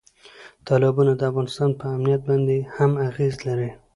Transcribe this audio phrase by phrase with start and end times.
[0.67, 3.71] تالابونه د افغانستان په امنیت باندې هم اغېز لري.